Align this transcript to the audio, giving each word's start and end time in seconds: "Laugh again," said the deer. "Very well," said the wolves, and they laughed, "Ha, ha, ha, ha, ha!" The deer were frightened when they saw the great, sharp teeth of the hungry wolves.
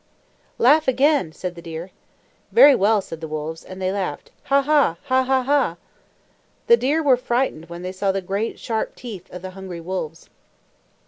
"Laugh 0.57 0.87
again," 0.87 1.31
said 1.31 1.53
the 1.53 1.61
deer. 1.61 1.91
"Very 2.51 2.73
well," 2.73 3.01
said 3.01 3.21
the 3.21 3.27
wolves, 3.27 3.63
and 3.63 3.79
they 3.79 3.91
laughed, 3.91 4.31
"Ha, 4.45 4.63
ha, 4.63 4.97
ha, 5.03 5.23
ha, 5.23 5.43
ha!" 5.43 5.77
The 6.65 6.75
deer 6.75 7.03
were 7.03 7.15
frightened 7.17 7.69
when 7.69 7.83
they 7.83 7.91
saw 7.91 8.11
the 8.11 8.19
great, 8.19 8.57
sharp 8.57 8.95
teeth 8.95 9.31
of 9.31 9.43
the 9.43 9.51
hungry 9.51 9.79
wolves. 9.79 10.27